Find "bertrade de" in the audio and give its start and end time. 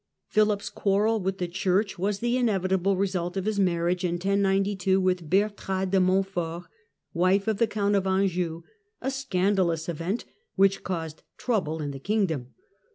5.29-5.99